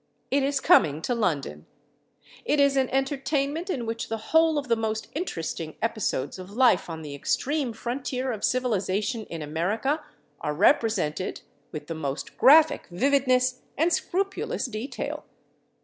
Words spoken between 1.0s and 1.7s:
to London.